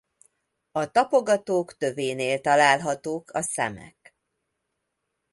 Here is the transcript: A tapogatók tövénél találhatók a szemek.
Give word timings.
A 0.71 0.91
tapogatók 0.91 1.77
tövénél 1.77 2.41
találhatók 2.41 3.31
a 3.33 3.41
szemek. 3.41 4.15